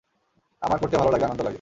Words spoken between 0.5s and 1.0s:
আমার করতে